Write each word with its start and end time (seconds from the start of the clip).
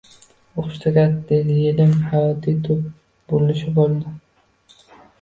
O`qishni 0.63 0.79
tugatgan 0.85 1.51
yilim 1.59 1.95
hayotimda 2.07 2.57
tub 2.73 2.91
burilish 2.91 3.65
bo`ldi 3.81 4.19